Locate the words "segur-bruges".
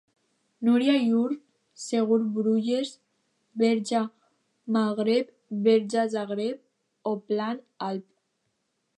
1.81-2.93